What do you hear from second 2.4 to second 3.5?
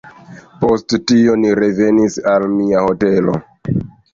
mia hotelo.